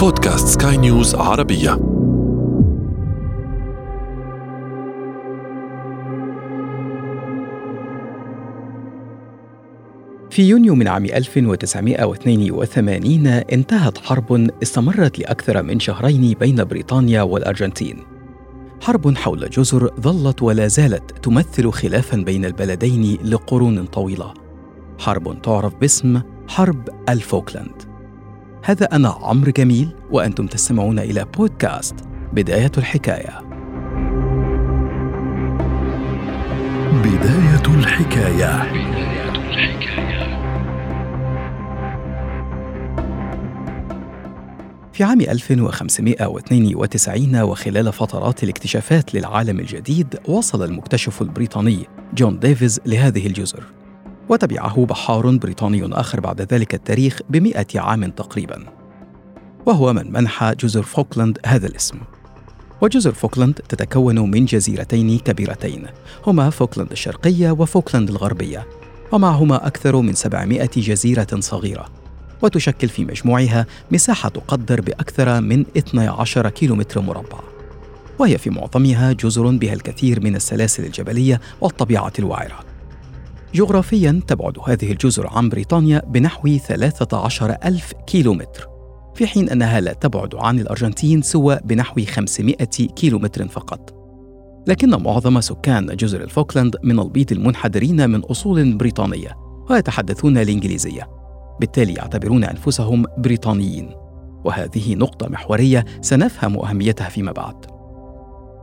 [0.00, 1.70] بودكاست سكاي نيوز عربية.
[10.30, 17.96] في يونيو من عام 1982 انتهت حرب استمرت لأكثر من شهرين بين بريطانيا والأرجنتين.
[18.80, 24.34] حرب حول جزر ظلت ولا زالت تمثل خلافا بين البلدين لقرون طويلة.
[24.98, 27.89] حرب تعرف باسم حرب الفوكلاند.
[28.62, 31.94] هذا أنا عمرو جميل وأنتم تستمعون إلى بودكاست
[32.32, 33.40] بداية الحكاية.
[37.04, 38.72] بداية الحكاية.
[38.72, 40.30] بداية الحكاية
[44.92, 53.79] في عام 1592 وخلال فترات الاكتشافات للعالم الجديد وصل المكتشف البريطاني جون ديفيز لهذه الجزر.
[54.30, 58.66] وتبعه بحار بريطاني آخر بعد ذلك التاريخ بمئة عام تقريبا.
[59.66, 61.98] وهو من منح جزر فوكلاند هذا الاسم.
[62.80, 65.86] وجزر فوكلاند تتكون من جزيرتين كبيرتين
[66.26, 68.66] هما فوكلاند الشرقية وفوكلاند الغربية
[69.12, 71.88] ومعهما أكثر من 700 جزيرة صغيرة.
[72.42, 77.38] وتشكل في مجموعها مساحة تقدر بأكثر من 12 كيلومتر مربع.
[78.18, 82.69] وهي في معظمها جزر بها الكثير من السلاسل الجبلية والطبيعة الوعرة.
[83.54, 88.68] جغرافيا تبعد هذه الجزر عن بريطانيا بنحو 13 ألف كيلومتر
[89.14, 92.54] في حين أنها لا تبعد عن الأرجنتين سوى بنحو 500
[92.96, 93.94] كيلومتر فقط.
[94.66, 99.36] لكن معظم سكان جزر الفوكلاند من البيض المنحدرين من أصول بريطانية
[99.70, 101.08] ويتحدثون الإنجليزية.
[101.60, 103.90] بالتالي يعتبرون أنفسهم بريطانيين.
[104.44, 107.69] وهذه نقطة محورية سنفهم أهميتها فيما بعد.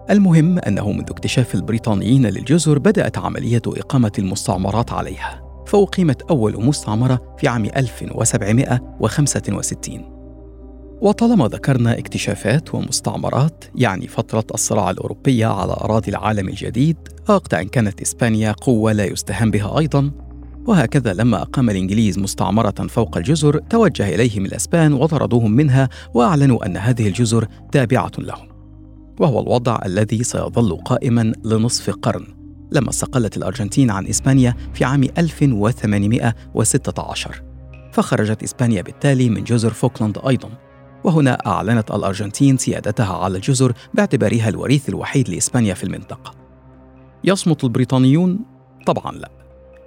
[0.09, 7.47] المهم أنه منذ اكتشاف البريطانيين للجزر بدأت عملية إقامة المستعمرات عليها فأقيمت أول مستعمرة في
[7.47, 10.17] عام 1765
[11.01, 16.97] وطالما ذكرنا اكتشافات ومستعمرات يعني فترة الصراع الأوروبي على أراضي العالم الجديد
[17.29, 20.11] وقت أن كانت إسبانيا قوة لا يستهان بها أيضا.
[20.65, 27.07] وهكذا لما أقام الإنجليز مستعمرة فوق الجزر توجه إليهم الأسبان وطردوهم منها وأعلنوا أن هذه
[27.07, 28.46] الجزر تابعة لهم.
[29.19, 32.27] وهو الوضع الذي سيظل قائما لنصف قرن.
[32.71, 37.43] لما استقلت الأرجنتين عن إسبانيا في عام 1816
[37.93, 40.49] فخرجت إسبانيا بالتالي من جزر فوكلاند أيضا.
[41.03, 46.31] وهنا أعلنت الأرجنتين سيادتها على الجزر باعتبارها الوريث الوحيد لإسبانيا في المنطقة.
[47.23, 48.39] يصمت البريطانيون؟
[48.85, 49.31] طبعا لا.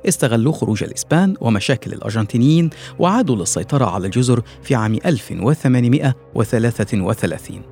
[0.09, 7.63] استغلوا خروج الإسبان ومشاكل الأرجنتينيين وعادوا للسيطرة على الجزر في عام 1833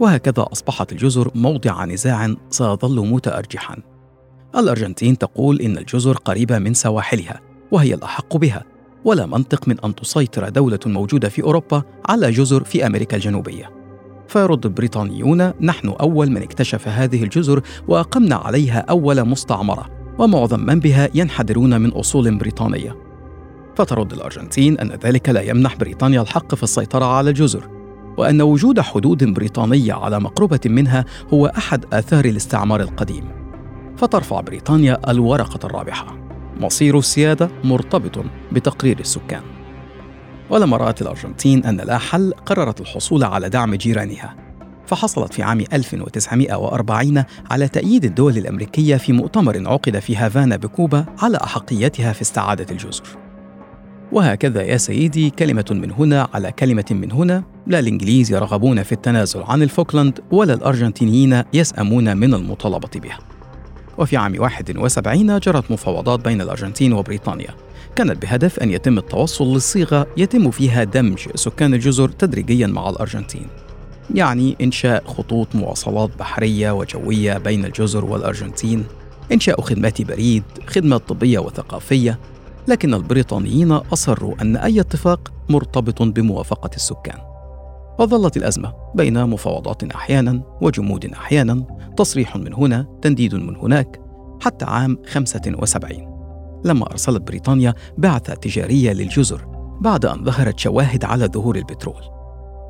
[0.00, 3.76] وهكذا أصبحت الجزر موضع نزاع سيظل متأرجحا
[4.56, 8.64] الأرجنتين تقول إن الجزر قريبة من سواحلها وهي الأحق بها.
[9.04, 13.70] ولا منطق من أن تسيطر دولة موجودة في أوروبا على جزر في أمريكا الجنوبية.
[14.28, 19.88] فيرد البريطانيون نحن أول من اكتشف هذه الجزر وأقمنا عليها أول مستعمرة
[20.18, 22.96] ومعظم من بها ينحدرون من أصول بريطانية.
[23.76, 27.81] فترد الأرجنتين أن ذلك لا يمنح بريطانيا الحق في السيطرة على الجزر.
[28.16, 33.24] وأن وجود حدود بريطانية على مقربة منها هو أحد آثار الاستعمار القديم.
[33.96, 36.18] فترفع بريطانيا الورقة الرابحة.
[36.60, 39.42] مصير السيادة مرتبط بتقرير السكان.
[40.50, 44.36] ولما رأت الأرجنتين أن لا حل قررت الحصول على دعم جيرانها.
[44.86, 51.36] فحصلت في عام 1940 على تأييد الدول الأمريكية في مؤتمر عقد في هافانا بكوبا على
[51.36, 53.21] أحقيتها في استعادة الجزر.
[54.12, 57.44] وهكذا يا سيدي كلمة من هنا على كلمة من هنا.
[57.66, 63.18] لا الإنجليز يرغبون في التنازل عن الفوكلاند ولا الأرجنتينيين يسأمون من المطالبة بها.
[63.98, 67.54] وفي عام 71 جرت مفاوضات بين الأرجنتين وبريطانيا.
[67.96, 73.46] كانت بهدف أن يتم التوصل لصيغة يتم فيها دمج سكان الجزر تدريجيا مع الأرجنتين.
[74.14, 78.84] يعني إنشاء خطوط مواصلات بحرية وجوية بين الجزر والأرجنتين.
[79.32, 82.18] إنشاء خدمات بريد خدمات طبية وثقافية.
[82.68, 87.18] لكن البريطانيين أصروا أن أي اتفاق مرتبط بموافقة السكان.
[87.98, 91.64] وظلت الأزمة بين مفاوضات أحيانا وجمود أحيانا
[91.96, 94.00] تصريح من هنا تنديد من هناك
[94.40, 96.12] حتى عام 75
[96.64, 99.46] لما أرسلت بريطانيا بعثة تجارية للجزر
[99.80, 102.02] بعد أن ظهرت شواهد على ظهور البترول.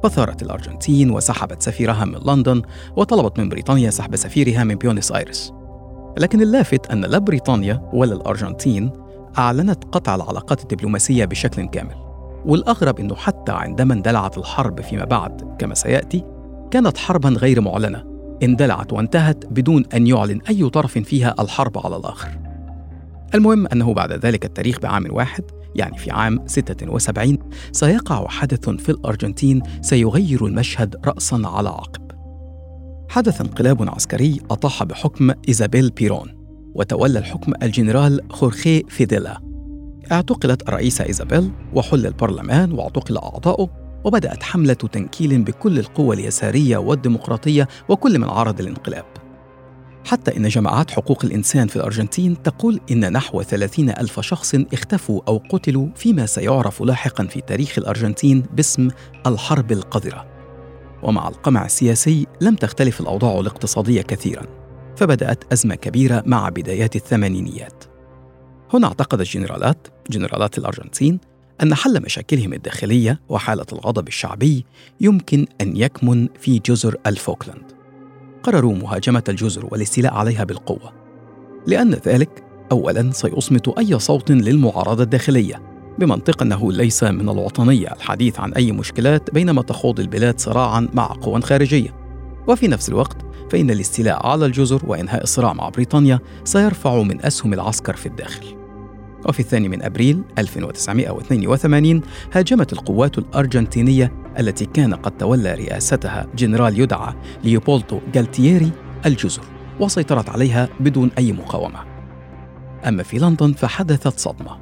[0.04, 2.62] فثارت الأرجنتين وسحبت سفيرها من لندن
[2.96, 5.52] وطلبت من بريطانيا سحب سفيرها من بيونس آيرس.
[6.18, 8.90] لكن اللافت أن لا بريطانيا ولا الأرجنتين
[9.38, 11.94] أعلنت قطع العلاقات الدبلوماسية بشكل كامل
[12.46, 16.24] والأغرب أنه حتى عندما اندلعت الحرب فيما بعد كما سيأتي
[16.70, 18.04] كانت حربا غير معلنة
[18.42, 22.28] اندلعت وانتهت بدون أن يعلن أي طرف فيها الحرب على الآخر.
[23.34, 25.44] المهم أنه بعد ذلك التاريخ بعام واحد
[25.74, 27.38] يعني في عام 76
[27.72, 32.12] سيقع حدث في الأرجنتين سيغير المشهد رأسا على عقب.
[33.08, 36.41] حدث انقلاب عسكري أطاح بحكم إيزابيل بيرون.
[36.74, 39.40] وتولى الحكم الجنرال خورخي فيديلا.
[40.12, 43.70] اعتقلت الرئيسة إيزابيل وحل البرلمان واعتقل أعضاؤه
[44.04, 49.04] وبدأت حملة تنكيل بكل القوى اليسارية والديمقراطية وكل من عارض الانقلاب.
[50.04, 55.42] حتى إن جماعات حقوق الإنسان في الأرجنتين تقول إن نحو 30 ألف شخص اختفوا أو
[55.50, 58.88] قتلوا فيما سيعرف لاحقا في تاريخ الأرجنتين باسم
[59.26, 60.26] الحرب القذرة.
[61.02, 64.61] ومع القمع السياسي لم تختلف الأوضاع الاقتصادية كثيرا.
[64.96, 67.84] فبدأت أزمة كبيرة مع بدايات الثمانينيات.
[68.74, 71.20] هنا اعتقد الجنرالات جنرالات الأرجنتين
[71.62, 74.64] أن حل مشاكلهم الداخلية وحالة الغضب الشعبي
[75.00, 77.72] يمكن أن يكمن في جزر الفوكلاند.
[78.42, 80.92] قرروا مهاجمة الجزر والاستيلاء عليها بالقوة.
[81.66, 85.62] لأن ذلك أولاً سيصمت أي صوت للمعارضة الداخلية
[85.98, 91.40] بمنطق أنه ليس من الوطنية الحديث عن أي مشكلات بينما تخوض البلاد صراعاً مع قوى
[91.40, 91.94] خارجية.
[92.48, 93.16] وفي نفس الوقت
[93.52, 98.56] فإن الاستيلاء على الجزر وإنهاء الصراع مع بريطانيا سيرفع من أسهم العسكر في الداخل.
[99.28, 102.00] وفي الثاني من أبريل 1982
[102.32, 107.14] هاجمت القوات الأرجنتينية التي كان قد تولى رئاستها جنرال يدعى
[107.44, 108.70] ليوبولتو جالتييري
[109.06, 109.42] الجزر
[109.80, 111.80] وسيطرت عليها بدون أي مقاومة.
[112.88, 114.58] أما في لندن فحدثت صدمة.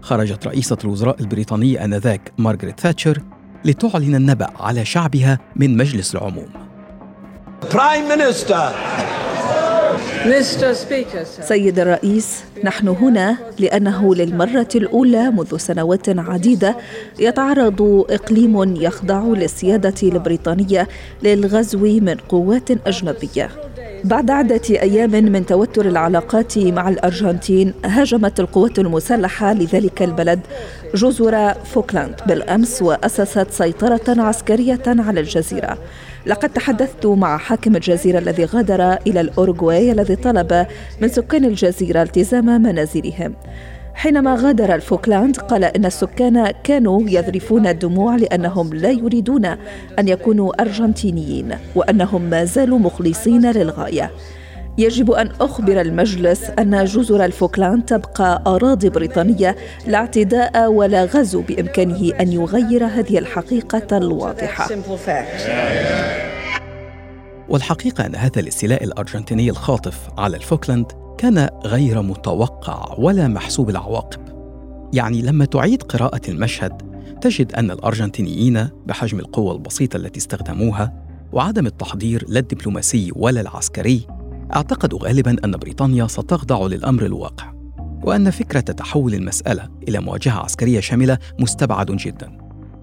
[0.00, 3.22] خرجت رئيسة الوزراء البريطانية آنذاك مارغريت ثاتشر
[3.64, 6.67] لتعلن النبأ على شعبها من مجلس العموم.
[7.62, 8.72] Prime Minister
[11.40, 16.76] سيد الرئيس نحن هنا لأنه للمرة الأولى منذ سنوات عديدة
[17.18, 20.88] يتعرض إقليم يخضع للسيادة البريطانية
[21.22, 23.50] للغزو من قوات أجنبية.
[24.04, 30.40] بعد عدة أيام من توتر العلاقات مع الأرجنتين هاجمت القوات المسلحة لذلك البلد
[30.94, 35.78] جزر فوكلاند بالأمس وأسست سيطرة عسكرية على الجزيرة.
[36.26, 40.66] لقد تحدثت مع حاكم الجزيرة الذي غادر إلى الأورغواي الذي طلب
[41.00, 43.34] من سكان الجزيرة التزام منازلهم.
[43.94, 49.44] حينما غادر الفوكلاند قال إن السكان كانوا يذرفون الدموع لأنهم لا يريدون
[49.98, 54.10] أن يكونوا أرجنتينيين وأنهم ما زالوا مخلصين للغاية.
[54.78, 62.12] يجب أن أخبر المجلس أن جزر الفوكلاند تبقى أراضي بريطانية لا اعتداء ولا غزو بإمكانه
[62.20, 64.68] أن يغير هذه الحقيقة الواضحة.
[67.48, 70.86] والحقيقة أن هذا الاستيلاء الأرجنتيني الخاطف على الفوكلاند
[71.18, 74.20] كان غير متوقع ولا محسوب العواقب.
[74.92, 76.82] يعني لما تعيد قراءة المشهد
[77.20, 80.92] تجد أن الأرجنتينيين بحجم القوة البسيطة التي استخدموها
[81.32, 84.17] وعدم التحضير لا الدبلوماسي ولا العسكري
[84.56, 87.52] اعتقدوا غالبا أن بريطانيا ستخضع للأمر الواقع
[88.02, 92.38] وأن فكرة تحول المسألة إلى مواجهة عسكرية شاملة مستبعد جدا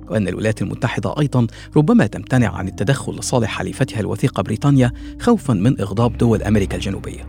[0.09, 1.47] وأن الولايات المتحدة أيضا
[1.77, 4.91] ربما تمتنع عن التدخل لصالح حليفتها الوثيقة بريطانيا
[5.21, 7.27] خوفا من إغضاب دول أمريكا الجنوبية.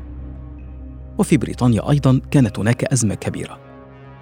[1.19, 3.59] وفي بريطانيا أيضا كانت هناك أزمة كبيرة.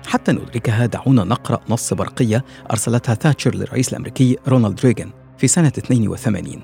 [0.07, 6.61] حتى ندركها دعونا نقرأ نص برقيه أرسلتها ثاتشر للرئيس الأمريكي رونالد ريغان في سنة 82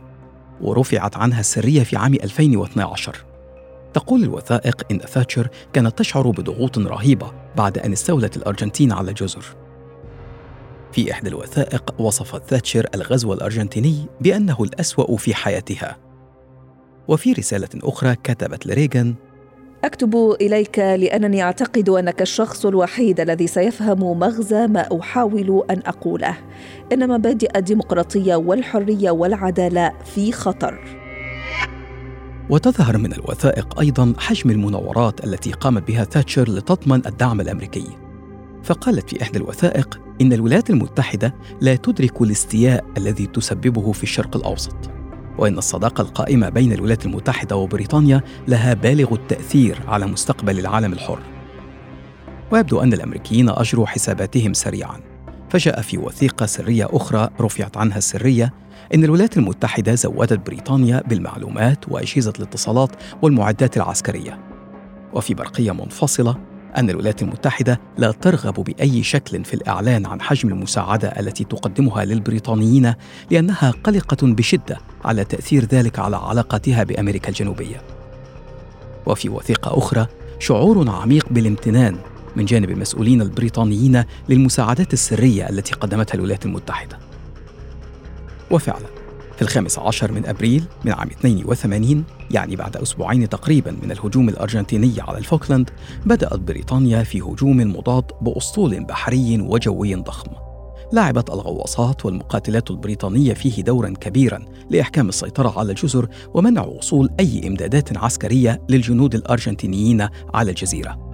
[0.60, 3.29] ورفعت عنها السرية في عام 2012
[3.94, 9.44] تقول الوثائق إن ثاتشر كانت تشعر بضغوط رهيبة بعد أن استولت الأرجنتين على الجزر
[10.92, 15.96] في إحدى الوثائق وصفت ثاتشر الغزو الأرجنتيني بأنه الأسوأ في حياتها.
[17.08, 19.14] وفي رسالة أخرى كتبت لريغان
[19.84, 26.36] أكتب إليك لأنني أعتقد أنك الشخص الوحيد الذي سيفهم مغزى ما أحاول أن أقوله.
[26.92, 30.99] ان مبادئ الديمقراطية والحرية والعدالة في خطر.
[32.50, 37.86] وتظهر من الوثائق أيضا حجم المناورات التي قامت بها تاتشر لتضمن الدعم الأمريكي.
[38.62, 44.76] فقالت في إحدى الوثائق إن الولايات المتحدة لا تدرك الاستياء الذي تسببه في الشرق الأوسط
[45.38, 51.20] وإن الصداقة القائمة بين الولايات المتحدة وبريطانيا لها بالغ التأثير على مستقبل العالم الحر.
[52.52, 55.09] ويبدو أن الأمريكيين أجروا حساباتهم سريعا.
[55.50, 58.52] فجاء في وثيقة سرية أخرى رفعت عنها السرية
[58.94, 62.90] إن الولايات المتحدة زودت بريطانيا بالمعلومات وأجهزة الاتصالات
[63.22, 64.38] والمعدات العسكرية.
[65.12, 66.36] وفي برقية منفصلة
[66.76, 72.94] أن الولايات المتحدة لا ترغب بأي شكل في الإعلان عن حجم المساعدة التي تقدمها للبريطانيين
[73.30, 77.82] لأنها قلقة بشدة على تأثير ذلك على علاقاتها بأمريكا الجنوبية.
[79.06, 80.06] وفي وثيقة أخرى
[80.38, 81.96] شعور عميق بالامتنان
[82.36, 86.98] من جانب المسؤولين البريطانيين للمساعدات السرية التي قدمتها الولايات المتحدة.
[88.50, 88.86] وفعلا
[89.40, 94.94] في الخامس عشر من أبريل من عام 82 يعني بعد أسبوعين تقريبا من الهجوم الأرجنتيني
[95.00, 95.70] على الفوكلاند
[96.06, 100.30] بدأت بريطانيا في هجوم مضاد بأسطول بحري وجوي ضخم
[100.92, 107.96] لعبت الغواصات والمقاتلات البريطانية فيه دورا كبيرا لإحكام السيطرة على الجزر ومنع وصول أي إمدادات
[107.96, 111.09] عسكرية للجنود الأرجنتينيين على الجزيرة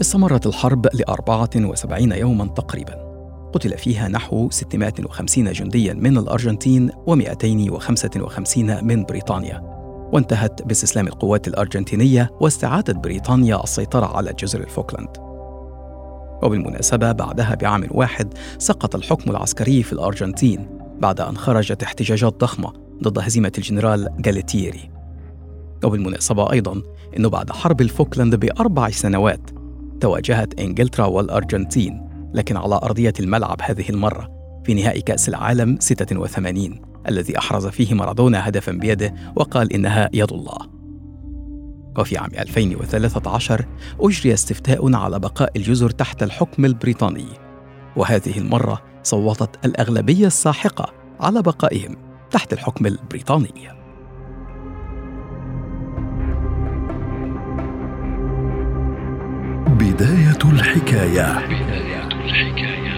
[0.00, 3.12] استمرت الحرب ل 74 يوما تقريبا.
[3.52, 9.60] قتل فيها نحو 650 جنديا من الأرجنتين و255 من بريطانيا.
[10.12, 15.16] وانتهت باستسلام القوات الأرجنتينية واستعادت بريطانيا السيطرة على جزر الفوكلاند.
[16.42, 20.68] وبالمناسبة بعدها بعام واحد سقط الحكم العسكري في الأرجنتين
[20.98, 22.72] بعد أن خرجت احتجاجات ضخمة
[23.02, 24.90] ضد هزيمة الجنرال جاليتيري
[25.84, 26.82] وبالمناسبة أيضا
[27.16, 29.50] أنه بعد حرب الفوكلاند بأربع سنوات
[30.02, 34.28] تواجهت إنجلترا والأرجنتين لكن على أرضية الملعب هذه المرة
[34.64, 40.58] في نهائي كأس العالم 86 الذي أحرز فيه مارادونا هدفا بيده وقال إنها يد الله.
[41.98, 43.66] وفي عام 2013
[44.00, 47.26] أجري استفتاء على بقاء الجزر تحت الحكم البريطاني.
[47.96, 51.96] وهذه المرة صوتت الأغلبية الساحقة على بقائهم
[52.30, 53.81] تحت الحكم البريطاني.
[59.92, 61.46] بداية الحكاية.
[61.46, 62.91] بداية الحكاية.